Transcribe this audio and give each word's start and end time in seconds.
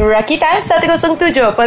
Rakita 0.00 0.64
107.9 0.64 1.60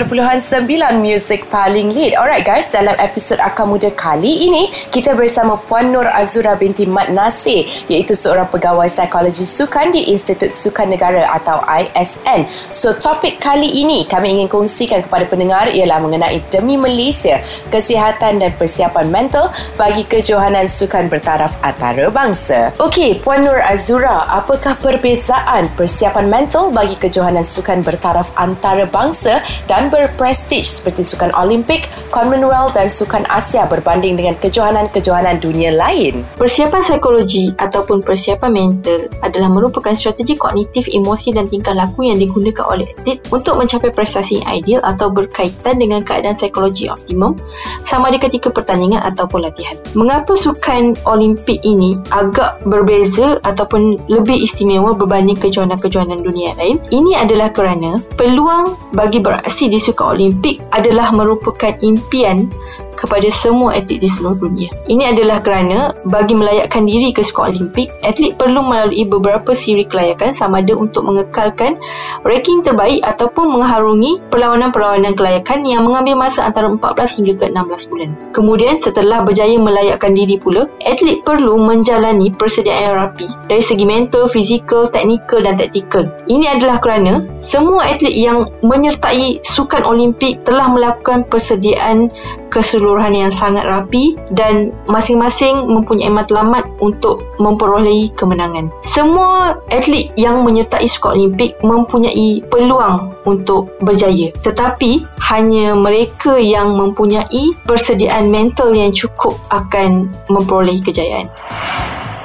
Music 0.98 1.46
paling 1.54 1.94
lead. 1.94 2.18
Alright 2.18 2.42
guys, 2.42 2.66
dalam 2.74 2.98
episod 2.98 3.38
Akar 3.38 3.70
Muda 3.70 3.94
kali 3.94 4.50
ini 4.50 4.74
Kita 4.90 5.14
bersama 5.14 5.54
Puan 5.70 5.94
Nur 5.94 6.10
Azura 6.10 6.58
binti 6.58 6.90
Mat 6.90 7.14
Nasir 7.14 7.70
Iaitu 7.86 8.18
seorang 8.18 8.50
pegawai 8.50 8.90
psikologi 8.90 9.46
sukan 9.46 9.94
di 9.94 10.10
Institut 10.10 10.50
Sukan 10.50 10.90
Negara 10.90 11.30
atau 11.30 11.62
ISN 11.62 12.50
So 12.74 12.98
topik 12.98 13.38
kali 13.38 13.70
ini 13.70 14.10
kami 14.10 14.34
ingin 14.34 14.50
kongsikan 14.50 15.06
kepada 15.06 15.30
pendengar 15.30 15.70
Ialah 15.70 16.02
mengenai 16.02 16.42
Demi 16.50 16.74
Malaysia 16.74 17.38
Kesihatan 17.70 18.42
dan 18.42 18.50
persiapan 18.58 19.14
mental 19.14 19.54
Bagi 19.78 20.10
kejohanan 20.10 20.66
sukan 20.66 21.06
bertaraf 21.06 21.54
antarabangsa. 21.62 22.74
Okey, 22.82 23.22
Puan 23.22 23.46
Nur 23.46 23.62
Azura 23.62 24.26
Apakah 24.26 24.74
perbezaan 24.82 25.70
persiapan 25.78 26.26
mental 26.26 26.74
bagi 26.74 26.98
kejohanan 26.98 27.46
sukan 27.46 27.86
bertaraf 27.86 28.23
taraf 28.24 28.32
antarabangsa 28.40 29.44
dan 29.68 29.92
berprestij 29.92 30.64
seperti 30.64 31.04
Sukan 31.04 31.36
Olimpik, 31.36 31.92
Commonwealth 32.08 32.80
dan 32.80 32.88
Sukan 32.88 33.28
Asia 33.28 33.68
berbanding 33.68 34.16
dengan 34.16 34.40
kejohanan-kejohanan 34.40 35.44
dunia 35.44 35.76
lain. 35.76 36.24
Persiapan 36.40 36.80
psikologi 36.80 37.52
ataupun 37.60 38.00
persiapan 38.00 38.52
mental 38.56 39.12
adalah 39.20 39.52
merupakan 39.52 39.92
strategi 39.92 40.40
kognitif, 40.40 40.88
emosi 40.88 41.36
dan 41.36 41.52
tingkah 41.52 41.76
laku 41.76 42.08
yang 42.08 42.16
digunakan 42.16 42.64
oleh 42.64 42.88
atlet 42.96 43.20
untuk 43.28 43.60
mencapai 43.60 43.92
prestasi 43.92 44.40
yang 44.40 44.64
ideal 44.64 44.82
atau 44.88 45.12
berkaitan 45.12 45.76
dengan 45.76 46.00
keadaan 46.08 46.38
psikologi 46.38 46.88
optimum 46.88 47.36
sama 47.84 48.08
ada 48.08 48.22
ketika 48.22 48.48
pertandingan 48.54 49.04
ataupun 49.04 49.44
latihan. 49.44 49.76
Mengapa 49.98 50.32
Sukan 50.38 50.96
Olimpik 51.04 51.60
ini 51.66 52.00
agak 52.14 52.64
berbeza 52.64 53.42
ataupun 53.44 54.00
lebih 54.08 54.40
istimewa 54.46 54.96
berbanding 54.96 55.36
kejohanan-kejohanan 55.36 56.24
dunia 56.24 56.56
lain? 56.56 56.80
Ini 56.94 57.20
adalah 57.20 57.52
kerana 57.52 58.00
peluang 58.16 58.94
bagi 58.94 59.20
beraksi 59.20 59.68
di 59.68 59.82
Sukan 59.82 60.18
Olimpik 60.18 60.62
adalah 60.72 61.10
merupakan 61.12 61.74
impian 61.82 62.48
kepada 62.96 63.28
semua 63.30 63.78
atlet 63.78 64.00
di 64.02 64.10
seluruh 64.10 64.40
dunia. 64.40 64.70
Ini 64.90 65.14
adalah 65.14 65.44
kerana 65.44 65.94
bagi 66.08 66.34
melayakkan 66.38 66.86
diri 66.88 67.14
ke 67.14 67.22
Sukan 67.22 67.54
Olimpik, 67.54 67.92
atlet 68.02 68.34
perlu 68.34 68.66
melalui 68.66 69.06
beberapa 69.06 69.52
siri 69.54 69.86
kelayakan 69.86 70.34
sama 70.34 70.64
ada 70.64 70.74
untuk 70.80 71.04
mengekalkan 71.04 71.78
ranking 72.24 72.64
terbaik 72.64 73.04
ataupun 73.04 73.60
mengharungi 73.60 74.24
perlawanan-perlawanan 74.32 75.14
kelayakan 75.14 75.68
yang 75.68 75.84
mengambil 75.84 76.16
masa 76.16 76.48
antara 76.48 76.72
14 76.72 77.20
hingga 77.20 77.34
ke 77.36 77.46
16 77.52 77.92
bulan. 77.92 78.10
Kemudian 78.32 78.80
setelah 78.80 79.22
berjaya 79.28 79.60
melayakkan 79.60 80.16
diri 80.16 80.40
pula, 80.40 80.72
atlet 80.80 81.20
perlu 81.22 81.60
menjalani 81.60 82.32
persediaan 82.32 82.82
yang 82.84 82.96
rapi 82.96 83.28
dari 83.52 83.64
segi 83.64 83.86
mental, 83.86 84.32
fizikal, 84.32 84.88
teknikal 84.88 85.44
dan 85.44 85.60
taktikal. 85.60 86.08
Ini 86.26 86.58
adalah 86.58 86.80
kerana 86.80 87.28
semua 87.44 87.92
atlet 87.92 88.16
yang 88.16 88.50
menyertai 88.64 89.44
Sukan 89.44 89.84
Olimpik 89.84 90.48
telah 90.48 90.72
melakukan 90.72 91.28
persediaan 91.28 92.10
keseluruhan 92.54 93.18
yang 93.18 93.34
sangat 93.34 93.66
rapi 93.66 94.14
dan 94.30 94.70
masing-masing 94.86 95.74
mempunyai 95.74 96.14
matlamat 96.14 96.70
untuk 96.78 97.26
memperolehi 97.42 98.14
kemenangan. 98.14 98.70
Semua 98.86 99.58
atlet 99.74 100.14
yang 100.14 100.46
menyertai 100.46 100.86
Sukan 100.86 101.18
Olimpik 101.18 101.58
mempunyai 101.66 102.46
peluang 102.46 103.18
untuk 103.26 103.74
berjaya. 103.82 104.30
Tetapi 104.38 105.02
hanya 105.34 105.74
mereka 105.74 106.38
yang 106.38 106.78
mempunyai 106.78 107.58
persediaan 107.66 108.30
mental 108.30 108.70
yang 108.78 108.94
cukup 108.94 109.34
akan 109.50 110.14
memperolehi 110.30 110.86
kejayaan. 110.86 111.34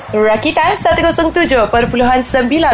Rakita 0.08 0.72
107.9 0.72 1.68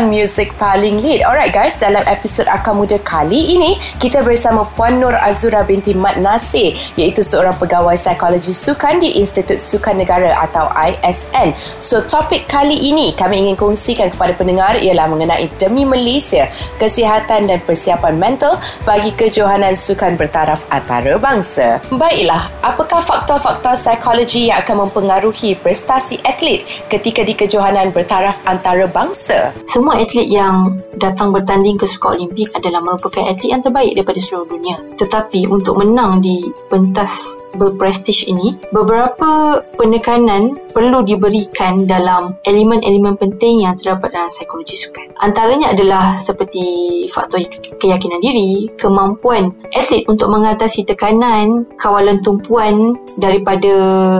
Music 0.06 0.54
paling 0.54 1.02
lead. 1.02 1.26
Alright 1.26 1.50
guys, 1.50 1.74
dalam 1.82 2.06
episod 2.06 2.46
Akar 2.46 2.78
Muda 2.78 2.94
kali 3.02 3.58
ini 3.58 3.74
Kita 3.98 4.22
bersama 4.22 4.62
Puan 4.62 5.02
Nur 5.02 5.18
Azura 5.18 5.66
binti 5.66 5.98
Mat 5.98 6.22
Nasir 6.22 6.78
Iaitu 6.94 7.26
seorang 7.26 7.58
pegawai 7.58 7.98
psikologi 7.98 8.54
sukan 8.54 9.02
di 9.02 9.18
Institut 9.18 9.58
Sukan 9.58 9.98
Negara 9.98 10.46
atau 10.46 10.70
ISN 10.78 11.58
So 11.82 12.06
topik 12.06 12.46
kali 12.46 12.78
ini 12.94 13.10
kami 13.18 13.42
ingin 13.42 13.58
kongsikan 13.58 14.14
kepada 14.14 14.38
pendengar 14.38 14.78
Ialah 14.78 15.10
mengenai 15.10 15.50
Demi 15.58 15.82
Malaysia 15.82 16.46
Kesihatan 16.78 17.50
dan 17.50 17.58
persiapan 17.66 18.14
mental 18.14 18.62
Bagi 18.86 19.10
kejohanan 19.10 19.74
sukan 19.74 20.14
bertaraf 20.14 20.62
antarabangsa. 20.70 21.82
Baiklah, 21.90 22.46
apakah 22.62 23.02
faktor-faktor 23.02 23.74
psikologi 23.74 24.54
yang 24.54 24.62
akan 24.62 24.86
mempengaruhi 24.86 25.58
prestasi 25.58 26.22
atlet 26.22 26.62
ketika 26.86 27.23
di 27.24 27.34
kejohanan 27.34 27.90
bertaraf 27.90 28.44
antarabangsa. 28.44 29.56
Semua 29.64 29.96
atlet 29.98 30.28
yang 30.28 30.76
datang 31.00 31.32
bertanding 31.32 31.80
ke 31.80 31.88
Sukan 31.88 32.20
Olimpik 32.20 32.52
adalah 32.52 32.84
merupakan 32.84 33.24
atlet 33.24 33.50
yang 33.50 33.64
terbaik 33.64 33.96
daripada 33.96 34.20
seluruh 34.20 34.46
dunia. 34.46 34.76
Tetapi 35.00 35.48
untuk 35.48 35.80
menang 35.80 36.20
di 36.20 36.44
pentas 36.68 37.40
berprestij 37.54 38.28
ini, 38.28 38.58
beberapa 38.74 39.62
penekanan 39.78 40.58
perlu 40.74 41.06
diberikan 41.06 41.86
dalam 41.86 42.36
elemen-elemen 42.42 43.16
penting 43.16 43.64
yang 43.64 43.78
terdapat 43.78 44.10
dalam 44.12 44.30
psikologi 44.30 44.76
sukan. 44.76 45.16
Antaranya 45.22 45.72
adalah 45.72 46.18
seperti 46.18 47.06
faktor 47.08 47.40
keyakinan 47.78 48.20
diri, 48.20 48.68
kemampuan 48.74 49.54
atlet 49.70 50.04
untuk 50.10 50.28
mengatasi 50.30 50.84
tekanan, 50.84 51.66
kawalan 51.78 52.20
tumpuan 52.20 52.98
daripada 53.16 53.74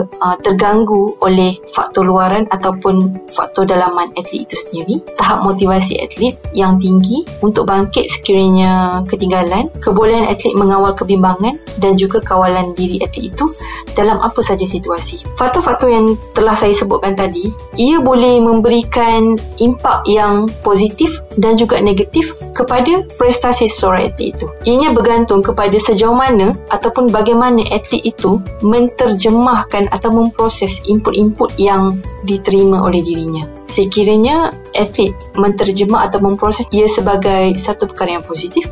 uh, 0.06 0.37
terganggu 0.41 1.19
oleh 1.20 1.59
faktor 1.70 2.06
luaran 2.06 2.47
ataupun 2.47 2.94
ataupun 2.94 3.27
faktor 3.34 3.65
dalaman 3.66 4.15
atlet 4.15 4.47
itu 4.47 4.55
sendiri, 4.55 5.03
tahap 5.19 5.43
motivasi 5.43 5.99
atlet 5.99 6.38
yang 6.55 6.78
tinggi 6.78 7.27
untuk 7.43 7.66
bangkit 7.66 8.06
sekiranya 8.06 9.03
ketinggalan, 9.10 9.66
kebolehan 9.82 10.31
atlet 10.31 10.55
mengawal 10.55 10.94
kebimbangan 10.94 11.59
dan 11.82 11.99
juga 11.99 12.22
kawalan 12.22 12.72
diri 12.78 13.03
atlet 13.03 13.34
itu 13.34 13.50
dalam 13.99 14.22
apa 14.22 14.38
saja 14.43 14.62
situasi. 14.62 15.27
Faktor-faktor 15.34 15.91
yang 15.91 16.15
telah 16.34 16.55
saya 16.55 16.75
sebutkan 16.75 17.19
tadi, 17.19 17.50
ia 17.75 17.99
boleh 17.99 18.38
memberikan 18.43 19.34
impak 19.59 20.06
yang 20.06 20.47
positif 20.62 21.19
dan 21.34 21.59
juga 21.59 21.82
negatif 21.82 22.34
kepada 22.55 23.03
prestasi 23.19 23.66
seorang 23.66 24.15
atlet 24.15 24.38
itu. 24.38 24.47
Ianya 24.66 24.94
bergantung 24.94 25.43
kepada 25.43 25.75
sejauh 25.75 26.15
mana 26.15 26.55
ataupun 26.71 27.11
bagaimana 27.11 27.66
atlet 27.75 28.03
itu 28.06 28.38
menterjemahkan 28.62 29.91
atau 29.91 30.11
memproses 30.15 30.78
input-input 30.87 31.59
yang 31.59 31.99
diterima 32.25 32.84
oleh 32.84 33.00
dirinya. 33.00 33.49
Sekiranya 33.65 34.53
atlet 34.77 35.17
menterjemah 35.34 36.06
atau 36.12 36.21
memproses 36.21 36.69
ia 36.71 36.84
sebagai 36.84 37.56
satu 37.56 37.89
perkara 37.89 38.21
yang 38.21 38.25
positif, 38.27 38.69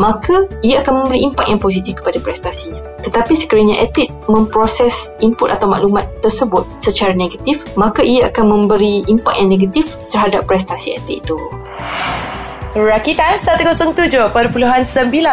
maka 0.00 0.48
ia 0.64 0.80
akan 0.80 1.04
memberi 1.04 1.20
impak 1.28 1.46
yang 1.46 1.60
positif 1.60 2.00
kepada 2.00 2.18
prestasinya. 2.24 2.80
Tetapi 3.04 3.32
sekiranya 3.36 3.84
atlet 3.84 4.08
memproses 4.26 5.12
input 5.20 5.52
atau 5.52 5.68
maklumat 5.68 6.08
tersebut 6.24 6.64
secara 6.80 7.12
negatif, 7.12 7.62
maka 7.76 8.00
ia 8.00 8.32
akan 8.32 8.44
memberi 8.48 9.04
impak 9.06 9.36
yang 9.36 9.52
negatif 9.52 9.86
terhadap 10.08 10.48
prestasi 10.48 10.96
atlet 10.96 11.20
itu. 11.20 11.36
Rakita 12.70 13.34
107.9 13.34 14.30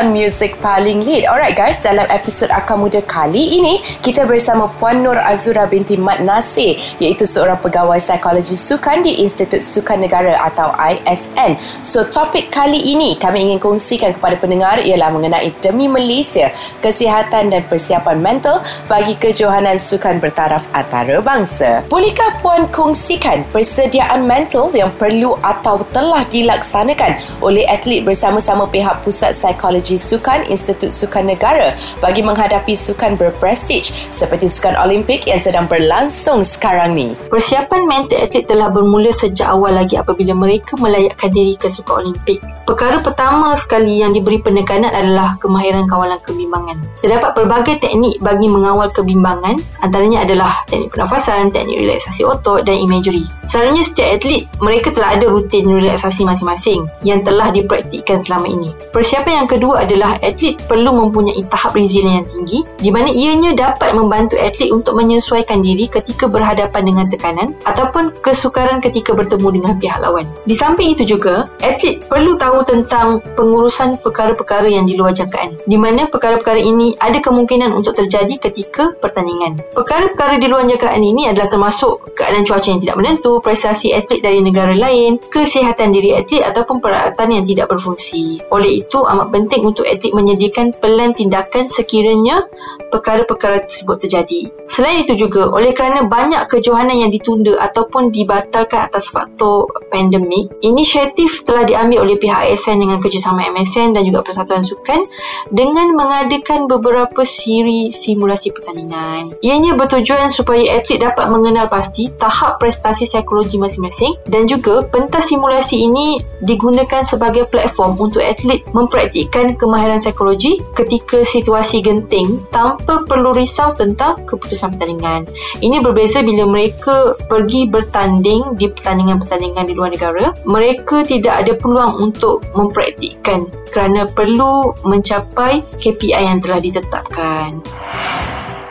Music 0.09 0.57
paling 0.57 1.05
lead. 1.05 1.29
Alright 1.29 1.53
guys, 1.53 1.77
dalam 1.85 2.09
episod 2.09 2.49
Akar 2.49 2.81
Muda 2.81 2.97
kali 3.05 3.61
ini 3.61 3.77
Kita 4.01 4.25
bersama 4.25 4.65
Puan 4.81 5.05
Nur 5.05 5.21
Azura 5.21 5.69
binti 5.69 6.01
Mat 6.01 6.17
Nasir 6.25 6.81
Iaitu 6.97 7.29
seorang 7.29 7.61
pegawai 7.61 8.01
psikologi 8.01 8.57
sukan 8.57 9.05
di 9.05 9.21
Institut 9.21 9.61
Sukan 9.61 10.01
Negara 10.01 10.33
atau 10.49 10.73
ISN 10.81 11.61
So 11.85 12.09
topik 12.09 12.49
kali 12.49 12.81
ini 12.97 13.13
kami 13.21 13.45
ingin 13.45 13.61
kongsikan 13.61 14.17
kepada 14.17 14.33
pendengar 14.41 14.81
Ialah 14.81 15.13
mengenai 15.13 15.53
Demi 15.61 15.85
Malaysia 15.85 16.49
Kesihatan 16.81 17.53
dan 17.53 17.61
persiapan 17.69 18.17
mental 18.17 18.65
Bagi 18.89 19.13
kejohanan 19.13 19.77
sukan 19.77 20.17
bertaraf 20.17 20.65
antarabangsa. 20.73 21.85
Bolehkah 21.85 22.41
Puan 22.41 22.65
kongsikan 22.73 23.45
persediaan 23.53 24.25
mental 24.25 24.73
yang 24.73 24.89
perlu 24.97 25.37
atau 25.45 25.85
telah 25.93 26.25
dilaksanakan 26.25 27.27
oleh 27.41 27.63
atlet 27.69 28.01
bersama-sama 28.01 28.65
pihak 28.69 29.05
Pusat 29.05 29.37
Psikologi 29.37 29.97
Sukan 30.01 30.49
Institut 30.49 30.89
Sukan 30.89 31.29
Negara 31.29 31.77
bagi 32.01 32.25
menghadapi 32.25 32.73
sukan 32.73 33.19
berprestij 33.19 33.93
seperti 34.09 34.49
Sukan 34.49 34.73
Olimpik 34.79 35.29
yang 35.29 35.41
sedang 35.41 35.69
berlangsung 35.69 36.41
sekarang 36.41 36.97
ni. 36.97 37.13
Persiapan 37.29 37.85
mental 37.85 38.25
atlet 38.25 38.45
telah 38.49 38.73
bermula 38.73 39.13
sejak 39.13 39.49
awal 39.49 39.77
lagi 39.77 39.99
apabila 39.99 40.33
mereka 40.33 40.73
melayakkan 40.81 41.29
diri 41.29 41.53
ke 41.53 41.69
Sukan 41.69 42.05
Olimpik. 42.05 42.41
Perkara 42.65 42.99
pertama 42.99 43.53
sekali 43.55 44.01
yang 44.01 44.11
diberi 44.11 44.41
penekanan 44.41 44.89
adalah 44.91 45.37
kemahiran 45.37 45.85
kawalan 45.85 46.19
kebimbangan. 46.25 46.77
Terdapat 46.99 47.31
pelbagai 47.37 47.75
teknik 47.79 48.19
bagi 48.19 48.47
mengawal 48.49 48.89
kebimbangan, 48.89 49.55
antaranya 49.85 50.25
adalah 50.25 50.51
teknik 50.67 50.91
pernafasan, 50.91 51.53
teknik 51.53 51.79
relaksasi 51.79 52.25
otot 52.25 52.65
dan 52.65 52.81
imagery. 52.81 53.23
Selalunya 53.45 53.83
setiap 53.85 54.19
atlet, 54.19 54.43
mereka 54.59 54.91
telah 54.91 55.15
ada 55.15 55.25
rutin 55.29 55.69
relaksasi 55.69 56.25
masing-masing 56.27 56.83
yang 57.05 57.23
telah 57.27 57.51
dipraktikkan 57.51 58.15
selama 58.15 58.47
ini. 58.47 58.71
Persiapan 58.95 59.43
yang 59.43 59.49
kedua 59.51 59.83
adalah 59.83 60.15
atlet 60.23 60.55
perlu 60.63 60.95
mempunyai 60.95 61.43
tahap 61.51 61.75
resilient 61.75 62.23
yang 62.23 62.27
tinggi 62.31 62.59
di 62.79 62.89
mana 62.89 63.11
ianya 63.11 63.51
dapat 63.51 63.91
membantu 63.91 64.39
atlet 64.39 64.71
untuk 64.71 64.95
menyesuaikan 64.95 65.59
diri 65.59 65.91
ketika 65.91 66.31
berhadapan 66.31 66.87
dengan 66.87 67.05
tekanan 67.11 67.51
ataupun 67.67 68.15
kesukaran 68.23 68.79
ketika 68.79 69.11
bertemu 69.11 69.59
dengan 69.59 69.73
pihak 69.75 69.99
lawan. 69.99 70.23
Di 70.47 70.55
samping 70.55 70.95
itu 70.95 71.03
juga, 71.03 71.51
atlet 71.59 71.99
perlu 72.07 72.39
tahu 72.39 72.63
tentang 72.63 73.19
pengurusan 73.35 73.99
perkara-perkara 73.99 74.71
yang 74.71 74.87
di 74.87 74.95
luar 74.95 75.11
jangkaan 75.11 75.59
di 75.67 75.75
mana 75.75 76.07
perkara-perkara 76.07 76.63
ini 76.63 76.95
ada 77.01 77.19
kemungkinan 77.19 77.75
untuk 77.75 77.99
terjadi 77.99 78.39
ketika 78.39 78.95
pertandingan. 79.03 79.59
Perkara-perkara 79.75 80.39
di 80.39 80.47
luar 80.47 80.63
jangkaan 80.63 81.03
ini 81.03 81.27
adalah 81.27 81.51
termasuk 81.51 82.15
keadaan 82.15 82.47
cuaca 82.47 82.67
yang 82.71 82.79
tidak 82.79 82.97
menentu, 83.01 83.43
prestasi 83.43 83.91
atlet 83.91 84.23
dari 84.23 84.39
negara 84.39 84.71
lain, 84.71 85.19
kesihatan 85.19 85.91
diri 85.91 86.15
atlet 86.15 86.45
ataupun 86.45 86.79
peralatan 87.17 87.41
yang 87.41 87.45
tidak 87.49 87.67
berfungsi. 87.73 88.45
Oleh 88.53 88.85
itu, 88.85 89.01
amat 89.01 89.33
penting 89.33 89.65
untuk 89.65 89.89
atlet 89.89 90.13
menyediakan 90.13 90.77
pelan 90.77 91.17
tindakan 91.17 91.65
sekiranya 91.65 92.45
perkara-perkara 92.93 93.65
tersebut 93.65 94.05
terjadi. 94.05 94.53
Selain 94.69 95.01
itu 95.01 95.17
juga, 95.17 95.49
oleh 95.49 95.73
kerana 95.73 96.05
banyak 96.05 96.45
kejohanan 96.45 96.93
yang 96.93 97.09
ditunda 97.09 97.57
ataupun 97.57 98.13
dibatalkan 98.13 98.85
atas 98.85 99.09
faktor 99.09 99.65
pandemik, 99.89 100.53
inisiatif 100.61 101.41
telah 101.41 101.65
diambil 101.65 102.05
oleh 102.05 102.21
pihak 102.21 102.53
ASN 102.53 102.85
dengan 102.85 103.01
kerjasama 103.01 103.49
MSN 103.49 103.97
dan 103.97 104.05
juga 104.05 104.21
Persatuan 104.21 104.61
Sukan 104.61 105.01
dengan 105.49 105.97
mengadakan 105.97 106.69
beberapa 106.69 107.25
siri 107.25 107.89
simulasi 107.89 108.53
pertandingan. 108.53 109.33
Ianya 109.41 109.73
bertujuan 109.73 110.29
supaya 110.29 110.77
atlet 110.77 111.01
dapat 111.01 111.33
mengenal 111.33 111.65
pasti 111.67 112.13
tahap 112.13 112.61
prestasi 112.61 113.09
psikologi 113.09 113.57
masing-masing 113.57 114.19
dan 114.29 114.45
juga 114.45 114.85
pentas 114.85 115.31
simulasi 115.31 115.87
ini 115.87 116.19
digunakan 116.43 117.06
sebagai 117.07 117.47
platform 117.47 117.95
untuk 117.97 118.19
atlet 118.19 118.61
mempraktikkan 118.75 119.55
kemahiran 119.55 119.97
psikologi 119.97 120.59
ketika 120.75 121.23
situasi 121.23 121.79
genting 121.79 122.43
tanpa 122.51 123.07
perlu 123.07 123.31
risau 123.31 123.71
tentang 123.71 124.27
keputusan 124.27 124.75
pertandingan. 124.75 125.23
Ini 125.63 125.79
berbeza 125.79 126.19
bila 126.19 126.43
mereka 126.43 127.15
pergi 127.31 127.71
bertanding 127.71 128.59
di 128.59 128.67
pertandingan-pertandingan 128.67 129.65
di 129.65 129.73
luar 129.73 129.95
negara. 129.95 130.35
Mereka 130.43 131.07
tidak 131.07 131.47
ada 131.47 131.53
peluang 131.55 132.03
untuk 132.03 132.43
mempraktikkan 132.51 133.47
kerana 133.71 134.09
perlu 134.11 134.75
mencapai 134.83 135.63
KPI 135.79 136.27
yang 136.27 136.43
telah 136.43 136.59
ditetapkan. 136.59 137.63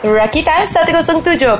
Rakita 0.07 0.63
107.9 0.63 1.59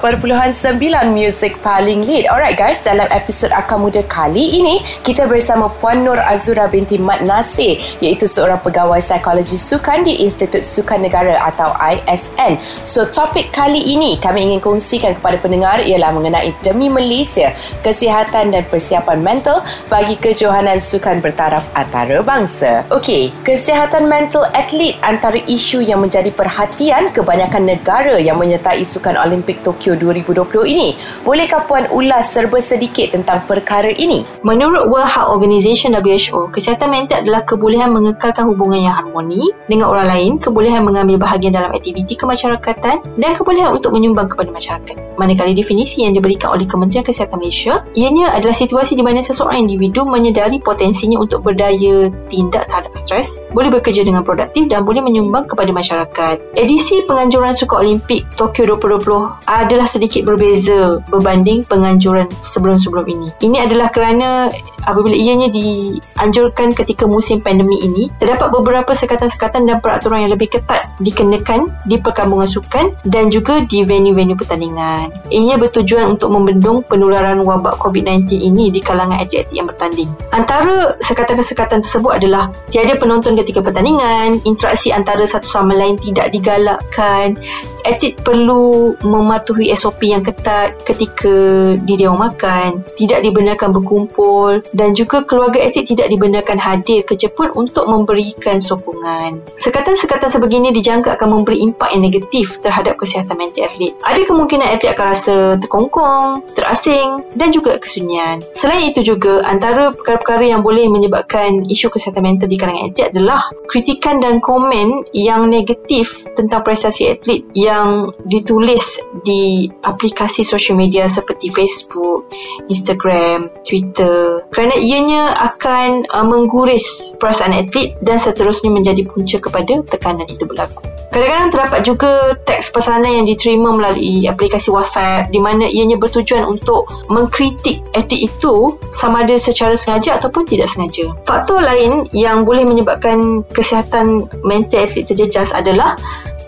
Music 1.12 1.60
paling 1.60 2.08
lead. 2.08 2.32
Alright 2.32 2.56
guys 2.56 2.80
Dalam 2.80 3.04
episod 3.12 3.52
Akar 3.52 3.76
Muda 3.76 4.00
kali 4.08 4.64
ini 4.64 4.80
Kita 5.04 5.28
bersama 5.28 5.68
Puan 5.68 6.08
Nur 6.08 6.16
Azura 6.16 6.64
binti 6.72 6.96
Mat 6.96 7.28
Nasir 7.28 7.76
Iaitu 8.00 8.24
seorang 8.24 8.64
pegawai 8.64 9.04
psikologi 9.04 9.60
sukan 9.60 10.08
Di 10.08 10.24
Institut 10.24 10.64
Sukan 10.64 11.04
Negara 11.04 11.44
atau 11.44 11.76
ISN 11.76 12.56
So 12.88 13.12
topik 13.12 13.52
kali 13.52 13.84
ini 13.84 14.16
Kami 14.16 14.48
ingin 14.48 14.64
kongsikan 14.64 15.20
kepada 15.20 15.36
pendengar 15.44 15.84
Ialah 15.84 16.16
mengenai 16.16 16.56
Demi 16.64 16.88
Malaysia 16.88 17.52
Kesihatan 17.84 18.56
dan 18.56 18.64
persiapan 18.64 19.20
mental 19.20 19.60
Bagi 19.92 20.16
kejohanan 20.16 20.80
sukan 20.80 21.20
bertaraf 21.20 21.68
antarabangsa. 21.76 22.88
Okey 22.96 23.36
Kesihatan 23.44 24.08
mental 24.08 24.48
atlet 24.56 24.96
Antara 25.04 25.36
isu 25.36 25.84
yang 25.84 26.00
menjadi 26.00 26.32
perhatian 26.32 27.12
Kebanyakan 27.12 27.76
negara 27.76 28.16
yang 28.16 28.37
menyertai 28.38 28.86
Sukan 28.86 29.18
Olimpik 29.18 29.66
Tokyo 29.66 29.98
2020 29.98 30.70
ini. 30.70 30.94
Bolehkah 31.26 31.66
Puan 31.66 31.90
ulas 31.92 32.32
serba 32.32 32.62
sedikit 32.62 33.12
tentang 33.18 33.44
perkara 33.50 33.90
ini? 33.90 34.24
Menurut 34.46 34.88
World 34.88 35.10
Health 35.10 35.34
Organization 35.34 35.98
WHO, 35.98 36.54
kesihatan 36.54 36.94
mental 36.94 37.26
adalah 37.26 37.44
kebolehan 37.44 37.92
mengekalkan 37.92 38.48
hubungan 38.48 38.86
yang 38.86 38.96
harmoni 38.96 39.52
dengan 39.68 39.92
orang 39.92 40.08
lain, 40.08 40.32
kebolehan 40.40 40.86
mengambil 40.86 41.20
bahagian 41.20 41.52
dalam 41.52 41.74
aktiviti 41.74 42.16
kemasyarakatan 42.16 43.04
dan 43.18 43.32
kebolehan 43.36 43.74
untuk 43.76 43.92
menyumbang 43.92 44.32
kepada 44.32 44.54
masyarakat. 44.54 44.96
Manakala 45.18 45.52
definisi 45.58 46.06
yang 46.06 46.14
diberikan 46.14 46.54
oleh 46.54 46.70
Kementerian 46.70 47.04
Kesihatan 47.04 47.42
Malaysia, 47.42 47.84
ianya 47.98 48.32
adalah 48.32 48.54
situasi 48.54 48.94
di 48.94 49.04
mana 49.04 49.20
seseorang 49.20 49.66
individu 49.66 50.06
menyedari 50.06 50.62
potensinya 50.62 51.18
untuk 51.18 51.42
berdaya 51.44 52.14
tindak 52.30 52.70
terhadap 52.70 52.94
stres, 52.94 53.42
boleh 53.52 53.74
bekerja 53.74 54.06
dengan 54.06 54.22
produktif 54.22 54.70
dan 54.70 54.86
boleh 54.86 55.02
menyumbang 55.02 55.50
kepada 55.50 55.74
masyarakat. 55.74 56.56
Edisi 56.56 57.04
penganjuran 57.04 57.54
Sukan 57.58 57.84
Olimpik 57.84 58.17
Olimpik 58.18 58.34
Tokyo 58.34 58.78
2020 58.82 59.46
adalah 59.46 59.86
sedikit 59.86 60.22
berbeza 60.26 61.02
berbanding 61.06 61.62
penganjuran 61.66 62.26
sebelum-sebelum 62.42 63.06
ini. 63.06 63.30
Ini 63.46 63.70
adalah 63.70 63.94
kerana 63.94 64.50
apabila 64.82 65.14
ianya 65.14 65.54
dianjurkan 65.54 66.74
ketika 66.74 67.06
musim 67.06 67.44
pandemik 67.44 67.78
ini, 67.84 68.10
terdapat 68.18 68.50
beberapa 68.50 68.90
sekatan-sekatan 68.98 69.70
dan 69.70 69.78
peraturan 69.84 70.26
yang 70.26 70.34
lebih 70.34 70.50
ketat 70.50 70.90
dikenakan 70.98 71.70
di 71.86 72.02
perkambungan 72.02 72.50
sukan 72.50 72.86
dan 73.06 73.30
juga 73.30 73.62
di 73.62 73.86
venue-venue 73.86 74.38
pertandingan. 74.40 75.14
Ianya 75.30 75.62
bertujuan 75.62 76.18
untuk 76.18 76.34
membendung 76.34 76.82
penularan 76.82 77.44
wabak 77.46 77.78
COVID-19 77.78 78.34
ini 78.42 78.74
di 78.74 78.82
kalangan 78.82 79.22
atlet-atlet 79.22 79.54
yang 79.54 79.68
bertanding. 79.70 80.10
Antara 80.34 80.98
sekatan-sekatan 81.04 81.86
tersebut 81.86 82.18
adalah 82.18 82.50
tiada 82.74 82.98
penonton 82.98 83.38
ketika 83.38 83.62
pertandingan, 83.62 84.42
interaksi 84.48 84.90
antara 84.90 85.22
satu 85.28 85.46
sama 85.46 85.76
lain 85.76 86.00
tidak 86.00 86.32
digalakkan, 86.32 87.36
atlet 87.84 88.07
perlu 88.16 88.96
mematuhi 89.04 89.74
SOP 89.76 90.08
yang 90.08 90.24
ketat 90.24 90.78
ketika 90.88 91.34
di 91.82 91.94
dewan 91.98 92.32
makan, 92.32 92.86
tidak 92.96 93.26
dibenarkan 93.26 93.74
berkumpul 93.74 94.64
dan 94.72 94.94
juga 94.94 95.26
keluarga 95.26 95.60
atlet 95.60 95.88
tidak 95.88 96.08
dibenarkan 96.08 96.56
hadir 96.62 97.04
ke 97.04 97.18
Jepun 97.18 97.52
untuk 97.58 97.90
memberikan 97.90 98.62
sokongan. 98.62 99.42
Sekatan-sekatan 99.58 100.30
sebegini 100.30 100.70
dijangka 100.70 101.18
akan 101.18 101.42
memberi 101.42 101.66
impak 101.66 101.90
yang 101.92 102.04
negatif 102.06 102.62
terhadap 102.62 103.00
kesihatan 103.02 103.36
mental 103.36 103.66
atlet. 103.66 103.98
Ada 104.06 104.22
kemungkinan 104.24 104.68
atlet 104.68 104.92
akan 104.94 105.06
rasa 105.10 105.36
terkongkong, 105.58 106.28
terasing 106.54 107.26
dan 107.34 107.50
juga 107.50 107.82
kesunyian. 107.82 108.46
Selain 108.54 108.94
itu 108.94 109.02
juga, 109.02 109.42
antara 109.48 109.90
perkara-perkara 109.96 110.46
yang 110.46 110.62
boleh 110.62 110.86
menyebabkan 110.92 111.66
isu 111.66 111.90
kesihatan 111.90 112.22
mental 112.22 112.46
di 112.46 112.58
kalangan 112.62 112.94
atlet 112.94 113.10
adalah 113.10 113.42
kritikan 113.66 114.22
dan 114.22 114.38
komen 114.38 115.10
yang 115.18 115.50
negatif 115.50 116.22
tentang 116.38 116.62
prestasi 116.62 117.18
atlet 117.18 117.42
yang 117.58 117.97
ditulis 118.26 119.02
di 119.24 119.68
aplikasi 119.84 120.44
social 120.44 120.78
media 120.78 121.06
seperti 121.10 121.50
Facebook, 121.52 122.30
Instagram, 122.68 123.50
Twitter 123.64 124.46
kerana 124.52 124.76
ianya 124.78 125.36
akan 125.54 126.08
uh, 126.10 126.26
mengguris 126.26 127.16
perasaan 127.18 127.56
atlet 127.56 127.98
dan 128.04 128.18
seterusnya 128.22 128.70
menjadi 128.74 129.06
punca 129.08 129.38
kepada 129.42 129.82
tekanan 129.86 130.28
itu 130.30 130.46
berlaku. 130.46 130.84
Kadang-kadang 131.08 131.50
terdapat 131.50 131.82
juga 131.88 132.12
teks 132.46 132.70
pesanan 132.70 133.24
yang 133.24 133.26
diterima 133.26 133.72
melalui 133.74 134.28
aplikasi 134.28 134.70
WhatsApp 134.70 135.32
di 135.32 135.40
mana 135.40 135.66
ianya 135.66 135.96
bertujuan 135.96 136.46
untuk 136.46 136.86
mengkritik 137.08 137.82
atlet 137.96 138.28
itu 138.28 138.76
sama 138.92 139.24
ada 139.24 139.40
secara 139.40 139.74
sengaja 139.74 140.20
ataupun 140.20 140.46
tidak 140.46 140.68
sengaja. 140.68 141.10
Faktor 141.24 141.64
lain 141.64 142.06
yang 142.12 142.44
boleh 142.44 142.68
menyebabkan 142.68 143.42
kesihatan 143.50 144.28
mental 144.44 144.84
atlet 144.84 145.08
terjejas 145.08 145.56
adalah 145.56 145.96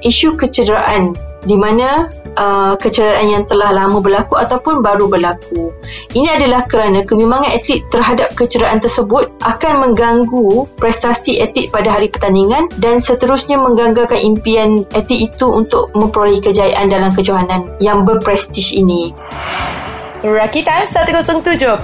isu 0.03 0.35
kecederaan 0.35 1.15
di 1.47 1.55
mana 1.55 2.11
uh, 2.35 2.73
kecederaan 2.75 3.27
yang 3.31 3.43
telah 3.47 3.71
lama 3.71 4.03
berlaku 4.03 4.35
ataupun 4.39 4.83
baru 4.83 5.07
berlaku. 5.07 5.71
Ini 6.11 6.39
adalah 6.39 6.67
kerana 6.67 7.03
kebimbangan 7.07 7.51
atlet 7.51 7.83
terhadap 7.91 8.35
kecederaan 8.35 8.83
tersebut 8.83 9.31
akan 9.43 9.73
mengganggu 9.89 10.67
prestasi 10.79 11.39
atlet 11.39 11.71
pada 11.71 11.95
hari 11.95 12.11
pertandingan 12.11 12.67
dan 12.79 12.99
seterusnya 12.99 13.59
mengganggarkan 13.59 14.19
impian 14.19 14.83
atlet 14.91 15.31
itu 15.31 15.45
untuk 15.47 15.91
memperoleh 15.95 16.39
kejayaan 16.43 16.91
dalam 16.91 17.11
kejohanan 17.15 17.67
yang 17.79 18.03
berprestij 18.03 18.79
ini. 18.79 19.15
Rakita 20.19 20.83
107.9 20.83 21.79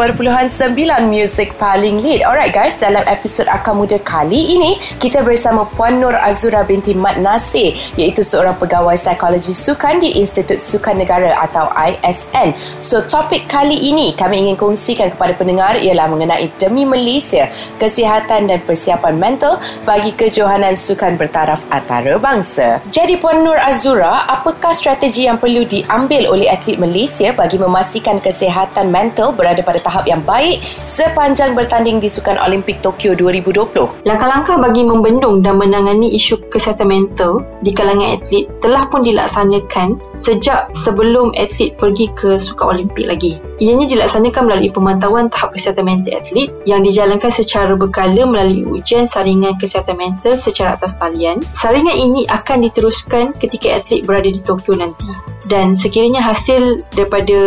Music 1.08 1.56
paling 1.56 2.04
lead. 2.04 2.28
Alright 2.28 2.52
guys 2.52 2.76
Dalam 2.76 3.08
episod 3.08 3.48
Akar 3.48 3.72
Muda 3.72 3.96
kali 4.04 4.60
ini 4.60 4.76
Kita 5.00 5.24
bersama 5.24 5.64
Puan 5.64 6.04
Nur 6.04 6.12
Azura 6.12 6.68
binti 6.68 6.92
Mat 6.92 7.16
Nasir 7.16 7.80
Iaitu 7.96 8.28
seorang 8.28 8.60
pegawai 8.60 9.00
psikologi 9.00 9.56
sukan 9.56 10.04
Di 10.04 10.20
Institut 10.20 10.60
Sukan 10.60 11.00
Negara 11.00 11.32
atau 11.48 11.72
ISN 11.80 12.52
So 12.84 13.08
topik 13.08 13.48
kali 13.48 13.80
ini 13.88 14.12
Kami 14.12 14.44
ingin 14.44 14.60
kongsikan 14.60 15.16
kepada 15.16 15.32
pendengar 15.40 15.80
Ialah 15.80 16.12
mengenai 16.12 16.52
Demi 16.60 16.84
Malaysia 16.84 17.48
Kesihatan 17.80 18.52
dan 18.52 18.60
persiapan 18.68 19.16
mental 19.16 19.64
Bagi 19.88 20.12
kejohanan 20.12 20.76
sukan 20.76 21.16
bertaraf 21.16 21.64
antarabangsa. 21.72 22.84
Jadi 22.92 23.16
Puan 23.16 23.48
Nur 23.48 23.56
Azura 23.56 24.28
Apakah 24.28 24.76
strategi 24.76 25.24
yang 25.24 25.40
perlu 25.40 25.64
diambil 25.64 26.28
oleh 26.28 26.52
atlet 26.52 26.76
Malaysia 26.76 27.32
Bagi 27.32 27.56
memastikan 27.56 28.25
kesihatan 28.26 28.90
mental 28.90 29.38
berada 29.38 29.62
pada 29.62 29.78
tahap 29.78 30.10
yang 30.10 30.26
baik 30.26 30.66
sepanjang 30.82 31.54
bertanding 31.54 32.02
di 32.02 32.10
Sukan 32.10 32.42
Olimpik 32.42 32.82
Tokyo 32.82 33.14
2020. 33.14 34.02
Langkah-langkah 34.02 34.58
bagi 34.58 34.82
membendung 34.82 35.46
dan 35.46 35.62
menangani 35.62 36.10
isu 36.18 36.50
kesihatan 36.50 36.90
mental 36.90 37.46
di 37.62 37.70
kalangan 37.70 38.18
atlet 38.18 38.50
telah 38.66 38.90
pun 38.90 39.06
dilaksanakan 39.06 40.18
sejak 40.18 40.74
sebelum 40.74 41.38
atlet 41.38 41.78
pergi 41.78 42.10
ke 42.18 42.42
Sukan 42.42 42.74
Olimpik 42.74 43.06
lagi. 43.06 43.38
Ianya 43.62 43.86
dilaksanakan 43.86 44.42
melalui 44.50 44.74
pemantauan 44.74 45.30
tahap 45.30 45.54
kesihatan 45.54 45.86
mental 45.86 46.18
atlet 46.18 46.50
yang 46.66 46.82
dijalankan 46.82 47.30
secara 47.30 47.78
berkala 47.78 48.26
melalui 48.26 48.66
ujian 48.66 49.06
saringan 49.06 49.62
kesihatan 49.62 50.02
mental 50.02 50.34
secara 50.34 50.74
atas 50.74 50.98
talian. 50.98 51.46
Saringan 51.54 51.94
ini 51.94 52.26
akan 52.26 52.66
diteruskan 52.66 53.38
ketika 53.38 53.78
atlet 53.78 54.02
berada 54.02 54.28
di 54.34 54.42
Tokyo 54.42 54.74
nanti 54.74 55.35
dan 55.46 55.78
sekiranya 55.78 56.22
hasil 56.22 56.86
daripada 56.94 57.40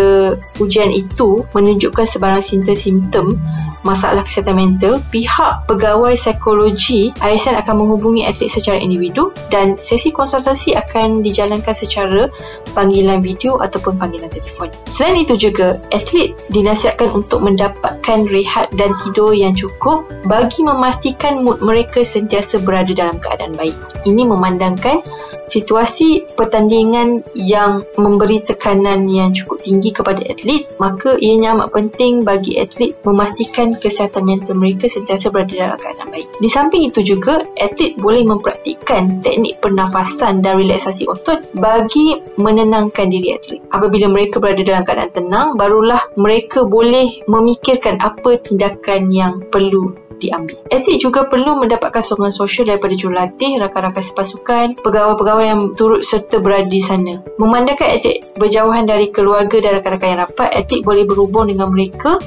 ujian 0.63 0.91
itu 0.95 1.43
menunjukkan 1.55 2.07
sebarang 2.07 2.43
simptom-simptom 2.43 3.39
masalah 3.87 4.27
kesihatan 4.27 4.57
mental, 4.59 4.93
pihak 5.11 5.67
pegawai 5.71 6.15
psikologi 6.19 7.15
ISN 7.23 7.59
akan 7.59 7.75
menghubungi 7.85 8.27
atlet 8.27 8.51
secara 8.51 8.79
individu 8.79 9.31
dan 9.49 9.79
sesi 9.79 10.11
konsultasi 10.11 10.75
akan 10.75 11.23
dijalankan 11.23 11.75
secara 11.75 12.27
panggilan 12.75 13.23
video 13.23 13.59
ataupun 13.63 13.99
panggilan 13.99 14.31
telefon. 14.31 14.71
Selain 14.91 15.23
itu 15.23 15.39
juga, 15.39 15.79
atlet 15.95 16.35
dinasihatkan 16.51 17.11
untuk 17.15 17.43
mendapatkan 17.45 18.19
rehat 18.29 18.71
dan 18.75 18.95
tidur 19.07 19.33
yang 19.33 19.55
cukup 19.55 20.07
bagi 20.27 20.67
memastikan 20.67 21.47
mood 21.47 21.63
mereka 21.63 22.03
sentiasa 22.03 22.59
berada 22.63 22.91
dalam 22.93 23.17
keadaan 23.23 23.55
baik. 23.55 23.75
Ini 24.05 24.27
memandangkan 24.27 25.01
situasi 25.49 26.29
pertandingan 26.37 27.25
yang 27.33 27.83
memberi 27.97 28.45
tekanan 28.45 29.09
yang 29.09 29.33
cukup 29.33 29.65
tinggi 29.65 29.91
kepada 29.91 30.21
atlet, 30.29 30.69
maka 30.77 31.17
ianya 31.17 31.57
amat 31.57 31.73
penting 31.73 32.23
bagi 32.23 32.61
atlet 32.61 32.95
memastikan 33.03 33.73
kesihatan 33.75 34.29
mental 34.29 34.61
mereka 34.61 34.87
sentiasa 34.87 35.33
berada 35.33 35.57
dalam 35.57 35.79
keadaan 35.81 36.13
baik. 36.13 36.29
Di 36.39 36.49
samping 36.53 36.85
itu 36.93 37.01
juga, 37.01 37.43
atlet 37.57 37.97
boleh 37.97 38.23
mempraktikkan 38.29 39.25
teknik 39.25 39.59
pernafasan 39.65 40.45
dan 40.45 40.61
relaksasi 40.61 41.09
otot 41.09 41.41
bagi 41.57 42.21
menenangkan 42.37 43.09
diri 43.09 43.35
atlet. 43.35 43.61
Apabila 43.73 44.13
mereka 44.13 44.39
berada 44.39 44.61
dalam 44.61 44.85
keadaan 44.85 45.13
tenang, 45.17 45.49
barulah 45.57 46.01
mereka 46.21 46.69
boleh 46.69 47.25
memikirkan 47.25 47.99
apa 48.05 48.37
tindakan 48.37 49.09
yang 49.09 49.41
perlu 49.49 50.08
diambil. 50.19 50.59
Atlet 50.69 50.99
juga 50.99 51.31
perlu 51.31 51.63
mendapatkan 51.63 52.03
sokongan 52.03 52.35
sosial 52.35 52.69
daripada 52.69 52.95
jurulatih, 52.99 53.63
rakan-rakan 53.63 54.05
sepasukan, 54.05 54.67
pegawai-pegawai 54.83 55.47
yang 55.47 55.61
turut 55.73 56.03
serta 56.03 56.43
berada 56.43 56.67
di 56.67 56.83
sana. 56.83 57.23
Memandangkan 57.39 57.89
atlet 57.99 58.21
berjauhan 58.37 58.85
dari 58.85 59.15
keluarga 59.15 59.57
dan 59.63 59.79
rakan-rakan 59.81 60.09
yang 60.11 60.21
rapat, 60.27 60.51
atlet 60.53 60.83
boleh 60.83 61.05
berhubung 61.07 61.47
dengan 61.49 61.71
mereka 61.71 62.19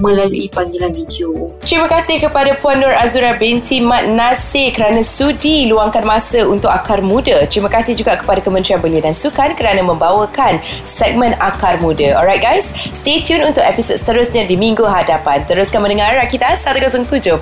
melalui 0.00 0.48
panggilan 0.50 0.90
video. 0.90 1.54
Terima 1.62 1.86
kasih 1.86 2.18
kepada 2.18 2.56
Puan 2.58 2.80
Nur 2.80 2.90
Azura 2.90 3.36
binti 3.36 3.78
Mat 3.84 4.08
Nasir 4.08 4.72
kerana 4.72 5.04
sudi 5.04 5.68
luangkan 5.68 6.02
masa 6.02 6.48
untuk 6.48 6.72
Akar 6.72 7.04
Muda. 7.04 7.44
Terima 7.46 7.68
kasih 7.68 7.94
juga 7.94 8.16
kepada 8.16 8.40
Kementerian 8.40 8.80
Belia 8.80 9.04
dan 9.04 9.14
Sukan 9.14 9.54
kerana 9.54 9.84
membawakan 9.84 10.58
segmen 10.88 11.36
Akar 11.38 11.78
Muda. 11.78 12.16
Alright 12.16 12.40
guys, 12.40 12.72
stay 12.96 13.20
tune 13.20 13.44
untuk 13.44 13.62
episod 13.62 14.00
seterusnya 14.00 14.48
di 14.48 14.56
minggu 14.56 14.82
hadapan. 14.82 15.44
Teruskan 15.44 15.84
mendengar 15.84 16.16
Rakita 16.16 16.56
107.9 16.56 17.38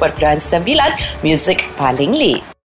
Music 1.22 1.70
Paling 1.78 2.12
Lead. 2.12 2.57